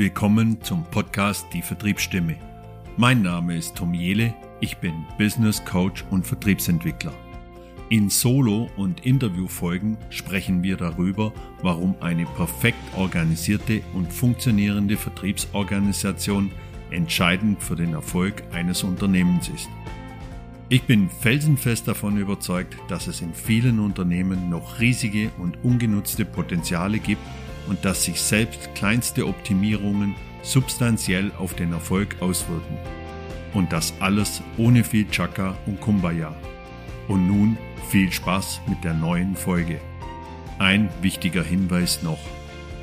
willkommen 0.00 0.62
zum 0.62 0.82
Podcast 0.84 1.44
Die 1.52 1.60
Vertriebsstimme. 1.60 2.36
Mein 2.96 3.20
Name 3.20 3.58
ist 3.58 3.74
Tom 3.74 3.92
Jele, 3.92 4.32
ich 4.58 4.78
bin 4.78 5.04
Business 5.18 5.62
Coach 5.66 6.06
und 6.08 6.26
Vertriebsentwickler. 6.26 7.12
In 7.90 8.08
Solo- 8.08 8.70
und 8.78 9.04
Interviewfolgen 9.04 9.98
sprechen 10.08 10.62
wir 10.62 10.78
darüber, 10.78 11.34
warum 11.60 11.96
eine 12.00 12.24
perfekt 12.24 12.78
organisierte 12.96 13.82
und 13.92 14.10
funktionierende 14.10 14.96
Vertriebsorganisation 14.96 16.50
entscheidend 16.90 17.62
für 17.62 17.76
den 17.76 17.92
Erfolg 17.92 18.42
eines 18.52 18.82
Unternehmens 18.82 19.50
ist. 19.50 19.68
Ich 20.70 20.84
bin 20.84 21.10
felsenfest 21.10 21.86
davon 21.86 22.16
überzeugt, 22.16 22.74
dass 22.88 23.06
es 23.06 23.20
in 23.20 23.34
vielen 23.34 23.78
Unternehmen 23.78 24.48
noch 24.48 24.80
riesige 24.80 25.30
und 25.36 25.62
ungenutzte 25.62 26.24
Potenziale 26.24 27.00
gibt 27.00 27.20
und 27.70 27.84
dass 27.84 28.02
sich 28.02 28.20
selbst 28.20 28.74
kleinste 28.74 29.28
Optimierungen 29.28 30.16
substanziell 30.42 31.30
auf 31.38 31.54
den 31.54 31.72
Erfolg 31.72 32.16
auswirken. 32.20 32.76
Und 33.54 33.72
das 33.72 33.94
alles 34.00 34.42
ohne 34.58 34.82
viel 34.82 35.08
Chaka 35.08 35.56
und 35.66 35.80
Kumbaya. 35.80 36.34
Und 37.06 37.28
nun 37.28 37.56
viel 37.88 38.10
Spaß 38.10 38.60
mit 38.66 38.82
der 38.82 38.94
neuen 38.94 39.36
Folge. 39.36 39.80
Ein 40.58 40.88
wichtiger 41.00 41.44
Hinweis 41.44 42.02
noch. 42.02 42.18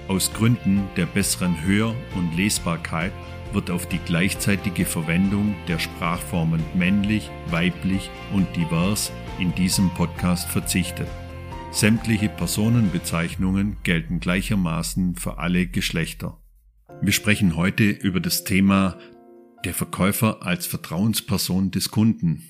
Aus 0.08 0.32
Gründen 0.34 0.84
der 0.96 1.06
besseren 1.06 1.62
Hör- 1.66 1.94
und 2.16 2.38
Lesbarkeit 2.38 3.12
wird 3.52 3.70
auf 3.70 3.88
die 3.88 4.00
gleichzeitige 4.00 4.86
Verwendung 4.86 5.54
der 5.68 5.80
Sprachformen 5.80 6.64
männlich, 6.76 7.30
weiblich 7.48 8.10
und 8.32 8.48
divers 8.56 9.12
in 9.38 9.54
diesem 9.56 9.90
Podcast 9.96 10.48
verzichtet. 10.48 11.10
Sämtliche 11.72 12.30
Personenbezeichnungen 12.30 13.78
gelten 13.84 14.20
gleichermaßen 14.20 15.16
für 15.16 15.38
alle 15.38 15.68
Geschlechter. 15.68 16.42
Wir 17.02 17.12
sprechen 17.12 17.56
heute 17.56 17.90
über 17.90 18.20
das 18.20 18.44
Thema 18.44 18.98
der 19.64 19.74
Verkäufer 19.74 20.44
als 20.44 20.66
Vertrauensperson 20.66 21.70
des 21.70 21.92
Kunden. 21.92 22.44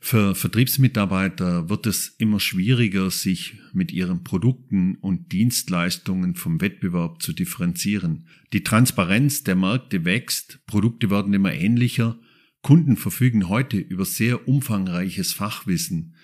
Für 0.00 0.34
Vertriebsmitarbeiter 0.34 1.68
wird 1.68 1.86
es 1.86 2.08
immer 2.18 2.40
schwieriger, 2.40 3.10
sich 3.10 3.58
mit 3.72 3.92
ihren 3.92 4.24
Produkten 4.24 4.96
und 4.96 5.32
Dienstleistungen 5.32 6.34
vom 6.34 6.60
Wettbewerb 6.60 7.22
zu 7.22 7.32
differenzieren. 7.32 8.26
Die 8.52 8.62
Transparenz 8.62 9.44
der 9.44 9.56
Märkte 9.56 10.04
wächst, 10.04 10.60
Produkte 10.66 11.10
werden 11.10 11.34
immer 11.34 11.52
ähnlicher, 11.52 12.18
Kunden 12.62 12.96
verfügen 12.96 13.48
heute 13.48 13.76
über 13.76 14.04
sehr 14.04 14.48
umfangreiches 14.48 15.32
Fachwissen. 15.32 16.14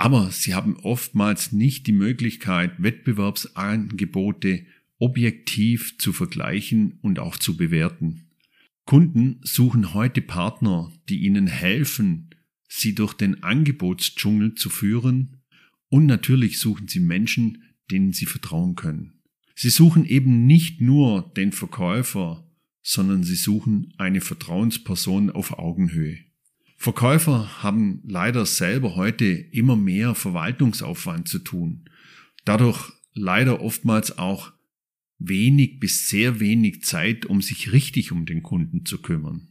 Aber 0.00 0.30
sie 0.30 0.54
haben 0.54 0.76
oftmals 0.76 1.50
nicht 1.50 1.88
die 1.88 1.92
Möglichkeit, 1.92 2.80
Wettbewerbsangebote 2.80 4.64
objektiv 5.00 5.98
zu 5.98 6.12
vergleichen 6.12 7.00
und 7.02 7.18
auch 7.18 7.36
zu 7.36 7.56
bewerten. 7.56 8.28
Kunden 8.84 9.40
suchen 9.42 9.94
heute 9.94 10.22
Partner, 10.22 10.92
die 11.08 11.24
ihnen 11.24 11.48
helfen, 11.48 12.30
sie 12.68 12.94
durch 12.94 13.12
den 13.12 13.42
Angebotsdschungel 13.42 14.54
zu 14.54 14.70
führen 14.70 15.42
und 15.88 16.06
natürlich 16.06 16.60
suchen 16.60 16.86
sie 16.86 17.00
Menschen, 17.00 17.64
denen 17.90 18.12
sie 18.12 18.26
vertrauen 18.26 18.76
können. 18.76 19.14
Sie 19.56 19.70
suchen 19.70 20.04
eben 20.04 20.46
nicht 20.46 20.80
nur 20.80 21.32
den 21.36 21.50
Verkäufer, 21.50 22.48
sondern 22.82 23.24
sie 23.24 23.34
suchen 23.34 23.94
eine 23.98 24.20
Vertrauensperson 24.20 25.30
auf 25.30 25.58
Augenhöhe. 25.58 26.18
Verkäufer 26.80 27.62
haben 27.64 28.02
leider 28.06 28.46
selber 28.46 28.94
heute 28.94 29.26
immer 29.26 29.74
mehr 29.74 30.14
Verwaltungsaufwand 30.14 31.26
zu 31.26 31.40
tun. 31.40 31.90
Dadurch 32.44 32.92
leider 33.14 33.60
oftmals 33.60 34.16
auch 34.16 34.52
wenig 35.18 35.80
bis 35.80 36.08
sehr 36.08 36.38
wenig 36.38 36.84
Zeit, 36.84 37.26
um 37.26 37.42
sich 37.42 37.72
richtig 37.72 38.12
um 38.12 38.26
den 38.26 38.44
Kunden 38.44 38.86
zu 38.86 39.02
kümmern. 39.02 39.48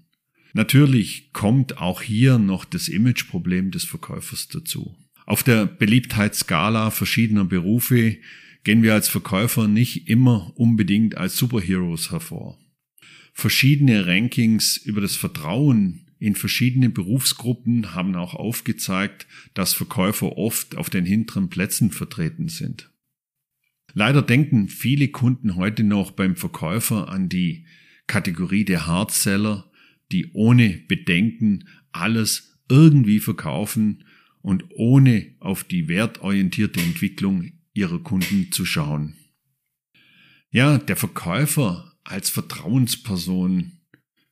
Natürlich 0.53 1.33
kommt 1.33 1.79
auch 1.79 2.01
hier 2.01 2.39
noch 2.39 2.63
das 2.63 2.87
Imageproblem 2.87 3.71
des 3.71 3.83
Verkäufers 3.83 4.47
dazu. 4.47 4.95
Auf 5.25 5.43
der 5.43 5.65
Beliebtheitsskala 5.65 6.91
verschiedener 6.91 7.43
Berufe 7.43 8.15
gehen 8.63 8.83
wir 8.83 8.93
als 8.93 9.09
Verkäufer 9.09 9.67
nicht 9.67 10.07
immer 10.07 10.53
unbedingt 10.55 11.17
als 11.17 11.35
Superheroes 11.35 12.09
hervor. 12.09 12.57
Verschiedene 13.33 14.07
Rankings 14.07 14.77
über 14.77 15.01
das 15.01 15.17
Vertrauen 15.17 16.06
in 16.19 16.35
verschiedenen 16.35 16.93
Berufsgruppen 16.93 17.93
haben 17.93 18.15
auch 18.15 18.33
aufgezeigt, 18.33 19.27
dass 19.53 19.73
Verkäufer 19.73 20.37
oft 20.37 20.75
auf 20.75 20.89
den 20.89 21.05
hinteren 21.05 21.49
Plätzen 21.49 21.91
vertreten 21.91 22.49
sind. 22.49 22.91
Leider 23.93 24.21
denken 24.21 24.67
viele 24.67 25.07
Kunden 25.07 25.55
heute 25.55 25.83
noch 25.83 26.11
beim 26.11 26.35
Verkäufer 26.35 27.09
an 27.09 27.29
die 27.29 27.65
Kategorie 28.07 28.65
der 28.65 28.87
Hardseller, 28.87 29.71
die 30.11 30.31
ohne 30.33 30.81
Bedenken 30.87 31.67
alles 31.91 32.57
irgendwie 32.69 33.19
verkaufen 33.19 34.03
und 34.41 34.65
ohne 34.75 35.35
auf 35.39 35.63
die 35.63 35.87
wertorientierte 35.87 36.79
Entwicklung 36.79 37.51
ihrer 37.73 37.99
Kunden 37.99 38.51
zu 38.51 38.65
schauen. 38.65 39.15
Ja, 40.49 40.77
der 40.77 40.95
Verkäufer 40.95 41.97
als 42.03 42.29
Vertrauensperson, 42.29 43.79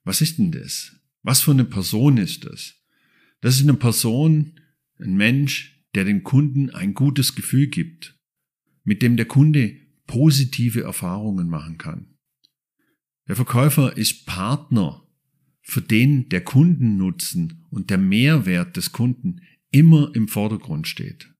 was 0.04 0.22
ist 0.22 0.38
denn 0.38 0.52
das? 0.52 0.95
Was 1.26 1.42
für 1.42 1.52
eine 1.52 1.66
Person 1.66 2.18
ist 2.18 2.46
das? 2.46 2.76
Das 3.42 3.56
ist 3.56 3.64
eine 3.64 3.74
Person, 3.74 4.60
ein 5.00 5.16
Mensch, 5.16 5.84
der 5.96 6.06
dem 6.06 6.22
Kunden 6.22 6.70
ein 6.70 6.94
gutes 6.94 7.34
Gefühl 7.34 7.66
gibt, 7.66 8.16
mit 8.84 9.02
dem 9.02 9.18
der 9.18 9.26
Kunde 9.26 9.76
positive 10.06 10.84
Erfahrungen 10.84 11.50
machen 11.50 11.80
kann. 11.80 12.20
Der 13.28 13.36
Verkäufer 13.36 13.98
ist 13.98 14.28
Partner, 14.28 15.04
für 15.64 15.82
den 15.82 16.30
der 16.30 16.44
Kundennutzen 16.44 17.66
und 17.72 17.90
der 17.90 17.98
Mehrwert 17.98 18.78
des 18.78 18.92
Kunden 18.92 19.42
immer 19.72 20.12
im 20.14 20.28
Vordergrund 20.28 20.88
steht. 20.88 21.34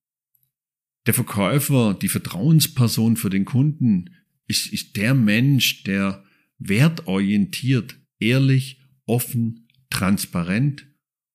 Der 1.06 1.14
Verkäufer, 1.14 1.94
die 1.94 2.10
Vertrauensperson 2.10 3.18
für 3.18 3.30
den 3.30 3.46
Kunden, 3.46 4.16
ist, 4.48 4.66
ist 4.74 4.96
der 4.98 5.14
Mensch, 5.14 5.84
der 5.84 6.24
wertorientiert, 6.58 8.00
ehrlich, 8.18 8.82
offen 9.06 9.65
transparent 9.96 10.88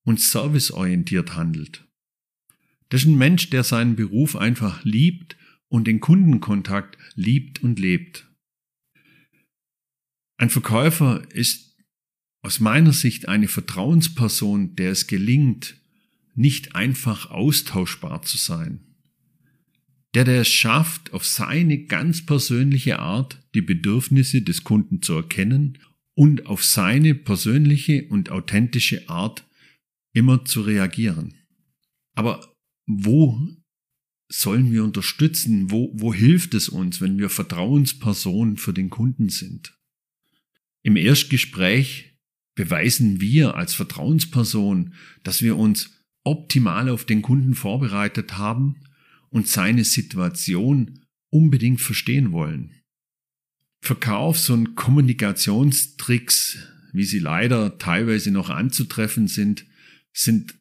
und 0.05 0.21
serviceorientiert 0.21 1.35
handelt. 1.35 1.89
Das 2.91 3.03
ist 3.03 3.07
ein 3.07 3.17
Mensch, 3.17 3.49
der 3.49 3.65
seinen 3.65 3.97
Beruf 3.97 4.37
einfach 4.37 4.85
liebt 4.85 5.39
und 5.69 5.87
den 5.87 6.01
Kundenkontakt 6.01 6.99
liebt 7.15 7.63
und 7.63 7.79
lebt. 7.79 8.29
Ein 10.37 10.51
Verkäufer 10.51 11.23
ist 11.33 11.79
aus 12.43 12.61
meiner 12.61 12.93
Sicht 12.93 13.29
eine 13.29 13.49
Vertrauensperson, 13.49 14.77
der 14.77 14.91
es 14.91 15.07
gelingt, 15.07 15.77
nicht 16.35 16.75
einfach 16.75 17.31
austauschbar 17.31 18.23
zu 18.23 18.37
sein. 18.37 18.81
Der, 20.15 20.25
der 20.25 20.43
es 20.43 20.49
schafft, 20.49 21.15
auf 21.15 21.25
seine 21.25 21.85
ganz 21.85 22.27
persönliche 22.27 22.99
Art 22.99 23.41
die 23.55 23.63
Bedürfnisse 23.63 24.43
des 24.43 24.65
Kunden 24.65 25.01
zu 25.01 25.15
erkennen 25.15 25.79
und 26.15 26.47
auf 26.47 26.65
seine 26.65 27.15
persönliche 27.15 28.07
und 28.09 28.31
authentische 28.31 29.09
Art 29.09 29.47
immer 30.13 30.45
zu 30.45 30.63
reagieren. 30.63 31.35
Aber 32.15 32.55
wo 32.87 33.39
sollen 34.29 34.73
wir 34.73 34.85
unterstützen? 34.85 35.71
Wo, 35.71 35.93
wo 35.95 36.13
hilft 36.15 36.55
es 36.55 36.69
uns, 36.69 37.01
wenn 37.01 37.19
wir 37.19 37.31
Vertrauenspersonen 37.31 38.57
für 38.57 38.73
den 38.73 38.91
Kunden 38.91 39.29
sind? 39.29 39.77
Im 40.83 40.97
Erstgespräch 40.97 42.19
beweisen 42.55 43.21
wir 43.21 43.57
als 43.57 43.75
Vertrauensperson, 43.75 44.95
dass 45.23 45.43
wir 45.43 45.57
uns 45.57 46.05
optimal 46.25 46.89
auf 46.89 47.05
den 47.05 47.23
Kunden 47.23 47.55
vorbereitet 47.55 48.39
haben 48.39 48.77
und 49.31 49.49
seine 49.49 49.85
Situation 49.85 51.07
unbedingt 51.31 51.81
verstehen 51.81 52.33
wollen. 52.33 52.80
Verkaufs- 53.81 54.51
und 54.51 54.77
Kommunikationstricks, 54.77 56.59
wie 56.93 57.05
sie 57.05 57.19
leider 57.19 57.79
teilweise 57.79 58.31
noch 58.31 58.51
anzutreffen 58.51 59.27
sind, 59.27 59.65
sind 60.13 60.55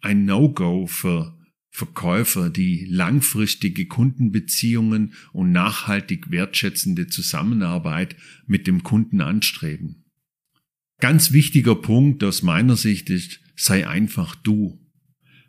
ein 0.00 0.24
No-Go 0.24 0.86
für 0.86 1.38
Verkäufer, 1.72 2.50
die 2.50 2.84
langfristige 2.86 3.86
Kundenbeziehungen 3.86 5.14
und 5.32 5.52
nachhaltig 5.52 6.30
wertschätzende 6.30 7.06
Zusammenarbeit 7.06 8.16
mit 8.46 8.66
dem 8.66 8.82
Kunden 8.82 9.20
anstreben. 9.20 10.04
Ganz 10.98 11.32
wichtiger 11.32 11.76
Punkt 11.76 12.24
aus 12.24 12.42
meiner 12.42 12.76
Sicht 12.76 13.08
ist, 13.08 13.40
sei 13.56 13.86
einfach 13.86 14.34
du. 14.34 14.84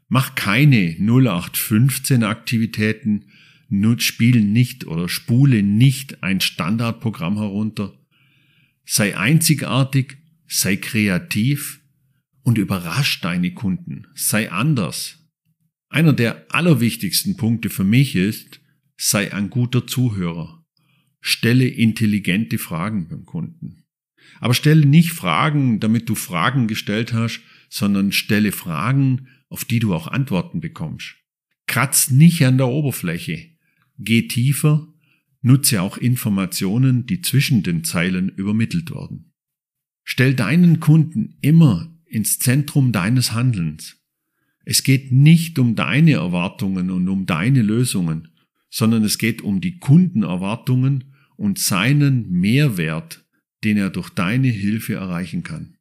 Mach 0.08 0.36
keine 0.36 0.96
0815 1.00 2.24
Aktivitäten, 2.24 3.26
Nutz 3.74 4.04
spiele 4.04 4.42
nicht 4.42 4.86
oder 4.86 5.08
spule 5.08 5.64
nicht 5.64 6.24
ein 6.24 6.42
Standardprogramm 6.42 7.38
herunter. 7.38 7.98
Sei 8.86 9.18
einzigartig, 9.18 10.18
sei 10.46 10.76
kreativ 10.76 11.82
und 12.44 12.58
überrasch 12.58 13.22
deine 13.22 13.54
Kunden. 13.54 14.08
Sei 14.14 14.52
anders. 14.52 15.20
Einer 15.88 16.12
der 16.12 16.54
allerwichtigsten 16.54 17.38
Punkte 17.38 17.70
für 17.70 17.86
mich 17.86 18.16
ist, 18.18 18.60
sei 18.98 19.34
ein 19.34 19.50
guter 19.50 19.88
Zuhörer. 19.88 20.66
Stelle 21.22 21.66
intelligente 21.66 22.58
Fragen 22.58 23.08
beim 23.08 23.26
Kunden. 23.26 23.86
Aber 24.42 24.54
stelle 24.54 24.86
nicht 24.86 25.12
Fragen, 25.12 25.80
damit 25.80 26.10
du 26.10 26.16
Fragen 26.16 26.68
gestellt 26.68 27.14
hast, 27.14 27.42
sondern 27.70 28.12
stelle 28.12 28.52
Fragen, 28.52 29.28
auf 29.48 29.64
die 29.64 29.80
du 29.80 29.94
auch 29.94 30.08
Antworten 30.08 30.60
bekommst. 30.60 31.16
Kratz 31.68 32.10
nicht 32.10 32.44
an 32.46 32.58
der 32.58 32.68
Oberfläche. 32.68 33.51
Geh 33.98 34.28
tiefer, 34.28 34.88
nutze 35.42 35.82
auch 35.82 35.98
Informationen, 35.98 37.06
die 37.06 37.22
zwischen 37.22 37.64
den 37.64 37.84
Zeilen 37.84 38.30
übermittelt 38.30 38.92
werden. 38.92 39.34
Stell 40.04 40.34
deinen 40.34 40.80
Kunden 40.80 41.38
immer 41.42 41.96
ins 42.06 42.40
Zentrum 42.40 42.92
deines 42.92 43.32
Handelns. 43.34 43.98
Es 44.66 44.84
geht 44.84 45.12
nicht 45.12 45.58
um 45.60 45.76
deine 45.76 46.14
Erwartungen 46.14 46.92
und 46.92 47.08
um 47.08 47.26
deine 47.26 47.62
Lösungen, 47.62 48.30
sondern 48.70 49.04
es 49.04 49.18
geht 49.18 49.42
um 49.42 49.62
die 49.62 49.80
Kundenerwartungen 49.80 51.16
und 51.36 51.60
seinen 51.60 52.30
Mehrwert, 52.30 53.26
den 53.64 53.78
er 53.78 53.90
durch 53.90 54.10
deine 54.10 54.50
Hilfe 54.50 54.94
erreichen 54.96 55.44
kann. 55.44 55.78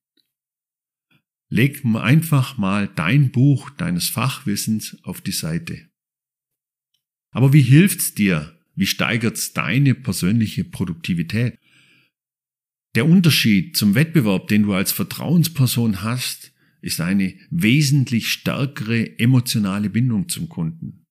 Leg 1.48 1.84
einfach 1.84 2.58
mal 2.58 2.88
dein 2.94 3.32
Buch 3.32 3.70
deines 3.70 4.08
Fachwissens 4.08 4.98
auf 5.02 5.20
die 5.20 5.32
Seite. 5.32 5.88
Aber 7.30 7.52
wie 7.52 7.62
hilft's 7.62 8.14
dir? 8.14 8.58
Wie 8.74 8.86
steigert's 8.86 9.52
deine 9.52 9.94
persönliche 9.94 10.64
Produktivität? 10.64 11.58
Der 12.94 13.06
Unterschied 13.06 13.76
zum 13.76 13.94
Wettbewerb, 13.94 14.48
den 14.48 14.64
du 14.64 14.72
als 14.72 14.90
Vertrauensperson 14.90 16.02
hast, 16.02 16.52
ist 16.80 17.00
eine 17.00 17.34
wesentlich 17.50 18.32
stärkere 18.32 19.18
emotionale 19.18 19.90
Bindung 19.90 20.28
zum 20.28 20.48
Kunden. 20.48 21.06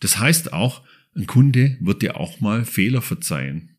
Das 0.00 0.18
heißt 0.18 0.52
auch, 0.52 0.82
ein 1.14 1.26
Kunde 1.26 1.76
wird 1.80 2.02
dir 2.02 2.16
auch 2.16 2.40
mal 2.40 2.64
Fehler 2.64 3.02
verzeihen. 3.02 3.76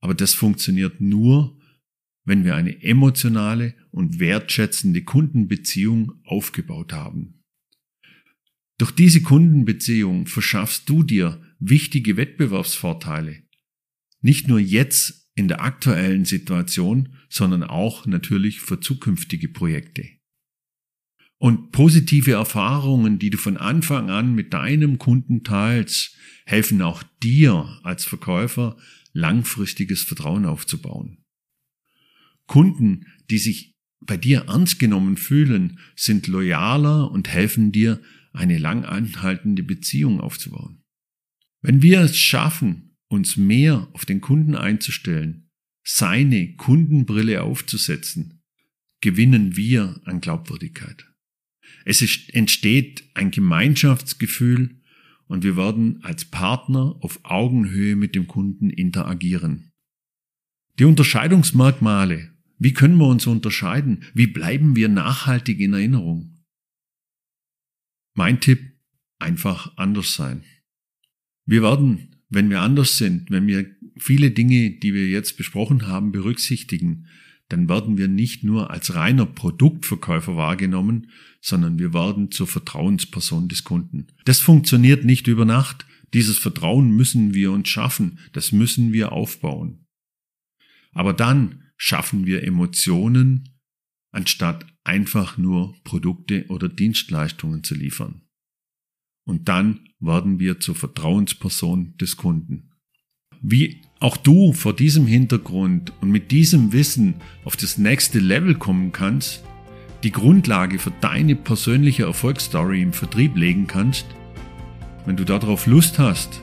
Aber 0.00 0.14
das 0.14 0.34
funktioniert 0.34 1.00
nur, 1.00 1.58
wenn 2.24 2.44
wir 2.44 2.54
eine 2.54 2.82
emotionale 2.82 3.74
und 3.90 4.18
wertschätzende 4.18 5.02
Kundenbeziehung 5.02 6.12
aufgebaut 6.24 6.92
haben. 6.92 7.44
Durch 8.78 8.90
diese 8.90 9.22
Kundenbeziehung 9.22 10.26
verschaffst 10.26 10.88
du 10.88 11.02
dir 11.02 11.40
wichtige 11.58 12.16
Wettbewerbsvorteile. 12.16 13.42
Nicht 14.20 14.48
nur 14.48 14.58
jetzt 14.58 15.30
in 15.34 15.48
der 15.48 15.62
aktuellen 15.62 16.24
Situation, 16.24 17.16
sondern 17.28 17.62
auch 17.62 18.06
natürlich 18.06 18.60
für 18.60 18.80
zukünftige 18.80 19.48
Projekte. 19.48 20.08
Und 21.38 21.70
positive 21.70 22.32
Erfahrungen, 22.32 23.18
die 23.18 23.30
du 23.30 23.36
von 23.36 23.58
Anfang 23.58 24.10
an 24.10 24.34
mit 24.34 24.54
deinem 24.54 24.98
Kunden 24.98 25.44
teilst, 25.44 26.16
helfen 26.46 26.80
auch 26.80 27.02
dir 27.22 27.78
als 27.82 28.04
Verkäufer 28.04 28.78
langfristiges 29.12 30.02
Vertrauen 30.02 30.46
aufzubauen. 30.46 31.18
Kunden, 32.46 33.06
die 33.28 33.38
sich 33.38 33.74
bei 34.00 34.16
dir 34.16 34.44
ernst 34.48 34.78
genommen 34.78 35.16
fühlen, 35.16 35.78
sind 35.94 36.26
loyaler 36.26 37.10
und 37.10 37.28
helfen 37.28 37.72
dir, 37.72 38.00
eine 38.36 38.58
lang 38.58 38.84
anhaltende 38.84 39.62
Beziehung 39.62 40.20
aufzubauen. 40.20 40.82
Wenn 41.62 41.82
wir 41.82 42.00
es 42.00 42.16
schaffen, 42.16 42.96
uns 43.08 43.36
mehr 43.36 43.88
auf 43.92 44.04
den 44.04 44.20
Kunden 44.20 44.54
einzustellen, 44.54 45.50
seine 45.84 46.54
Kundenbrille 46.56 47.42
aufzusetzen, 47.42 48.42
gewinnen 49.00 49.56
wir 49.56 50.00
an 50.04 50.20
Glaubwürdigkeit. 50.20 51.06
Es 51.84 52.02
ist, 52.02 52.34
entsteht 52.34 53.04
ein 53.14 53.30
Gemeinschaftsgefühl 53.30 54.80
und 55.28 55.44
wir 55.44 55.56
werden 55.56 56.02
als 56.02 56.24
Partner 56.24 56.96
auf 57.00 57.20
Augenhöhe 57.22 57.96
mit 57.96 58.14
dem 58.14 58.26
Kunden 58.26 58.70
interagieren. 58.70 59.72
Die 60.78 60.84
Unterscheidungsmerkmale, 60.84 62.30
wie 62.58 62.72
können 62.72 62.98
wir 62.98 63.06
uns 63.06 63.26
unterscheiden? 63.26 64.04
Wie 64.14 64.26
bleiben 64.26 64.76
wir 64.76 64.88
nachhaltig 64.88 65.60
in 65.60 65.72
Erinnerung? 65.72 66.35
Mein 68.16 68.40
Tipp, 68.40 68.72
einfach 69.18 69.76
anders 69.76 70.14
sein. 70.14 70.42
Wir 71.44 71.62
werden, 71.62 72.16
wenn 72.30 72.48
wir 72.48 72.62
anders 72.62 72.96
sind, 72.96 73.30
wenn 73.30 73.46
wir 73.46 73.70
viele 73.98 74.30
Dinge, 74.30 74.70
die 74.70 74.94
wir 74.94 75.08
jetzt 75.08 75.36
besprochen 75.36 75.86
haben, 75.86 76.12
berücksichtigen, 76.12 77.06
dann 77.48 77.68
werden 77.68 77.98
wir 77.98 78.08
nicht 78.08 78.42
nur 78.42 78.70
als 78.70 78.94
reiner 78.94 79.26
Produktverkäufer 79.26 80.34
wahrgenommen, 80.34 81.10
sondern 81.40 81.78
wir 81.78 81.92
werden 81.92 82.30
zur 82.30 82.46
Vertrauensperson 82.46 83.48
des 83.48 83.64
Kunden. 83.64 84.08
Das 84.24 84.40
funktioniert 84.40 85.04
nicht 85.04 85.28
über 85.28 85.44
Nacht. 85.44 85.86
Dieses 86.14 86.38
Vertrauen 86.38 86.90
müssen 86.90 87.34
wir 87.34 87.52
uns 87.52 87.68
schaffen, 87.68 88.18
das 88.32 88.50
müssen 88.50 88.94
wir 88.94 89.12
aufbauen. 89.12 89.86
Aber 90.92 91.12
dann 91.12 91.64
schaffen 91.76 92.24
wir 92.24 92.44
Emotionen, 92.44 93.60
anstatt 94.10 94.66
einfach 94.86 95.36
nur 95.36 95.74
Produkte 95.84 96.46
oder 96.48 96.68
Dienstleistungen 96.68 97.64
zu 97.64 97.74
liefern. 97.74 98.22
Und 99.26 99.48
dann 99.48 99.80
werden 99.98 100.38
wir 100.38 100.60
zur 100.60 100.74
Vertrauensperson 100.74 101.96
des 101.98 102.16
Kunden. 102.16 102.70
Wie 103.42 103.82
auch 104.00 104.16
du 104.16 104.52
vor 104.52 104.74
diesem 104.74 105.06
Hintergrund 105.06 105.92
und 106.00 106.10
mit 106.10 106.30
diesem 106.30 106.72
Wissen 106.72 107.16
auf 107.44 107.56
das 107.56 107.76
nächste 107.76 108.18
Level 108.18 108.54
kommen 108.54 108.92
kannst, 108.92 109.42
die 110.02 110.12
Grundlage 110.12 110.78
für 110.78 110.92
deine 111.00 111.34
persönliche 111.34 112.04
Erfolgsstory 112.04 112.82
im 112.82 112.92
Vertrieb 112.92 113.36
legen 113.36 113.66
kannst, 113.66 114.06
wenn 115.04 115.16
du 115.16 115.24
darauf 115.24 115.66
Lust 115.66 115.98
hast, 115.98 116.42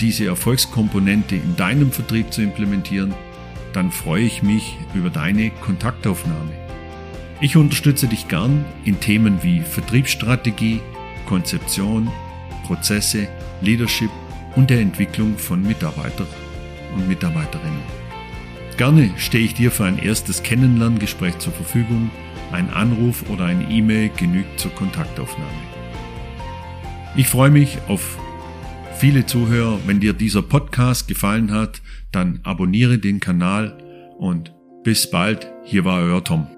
diese 0.00 0.26
Erfolgskomponente 0.26 1.36
in 1.36 1.56
deinem 1.56 1.92
Vertrieb 1.92 2.32
zu 2.32 2.42
implementieren, 2.42 3.14
dann 3.72 3.92
freue 3.92 4.24
ich 4.24 4.42
mich 4.42 4.76
über 4.94 5.10
deine 5.10 5.50
Kontaktaufnahme. 5.50 6.67
Ich 7.40 7.56
unterstütze 7.56 8.08
dich 8.08 8.26
gern 8.26 8.64
in 8.84 8.98
Themen 8.98 9.42
wie 9.42 9.60
Vertriebsstrategie, 9.60 10.80
Konzeption, 11.26 12.10
Prozesse, 12.66 13.28
Leadership 13.60 14.10
und 14.56 14.70
der 14.70 14.80
Entwicklung 14.80 15.38
von 15.38 15.62
Mitarbeitern 15.62 16.26
und 16.96 17.06
Mitarbeiterinnen. 17.06 17.82
Gerne 18.76 19.10
stehe 19.16 19.44
ich 19.44 19.54
dir 19.54 19.70
für 19.70 19.84
ein 19.84 19.98
erstes 19.98 20.42
Kennenlerngespräch 20.42 21.38
zur 21.38 21.52
Verfügung. 21.52 22.10
Ein 22.50 22.70
Anruf 22.70 23.28
oder 23.30 23.44
eine 23.44 23.70
E-Mail 23.70 24.10
genügt 24.16 24.58
zur 24.58 24.72
Kontaktaufnahme. 24.72 25.50
Ich 27.16 27.28
freue 27.28 27.50
mich 27.50 27.78
auf 27.86 28.18
viele 28.98 29.26
Zuhörer. 29.26 29.78
Wenn 29.86 30.00
dir 30.00 30.12
dieser 30.12 30.42
Podcast 30.42 31.06
gefallen 31.06 31.52
hat, 31.52 31.82
dann 32.10 32.40
abonniere 32.42 32.98
den 32.98 33.20
Kanal 33.20 33.78
und 34.18 34.54
bis 34.82 35.10
bald. 35.10 35.52
Hier 35.64 35.84
war 35.84 36.00
euer 36.00 36.24
Tom. 36.24 36.57